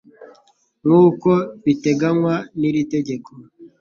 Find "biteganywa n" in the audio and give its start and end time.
1.63-2.61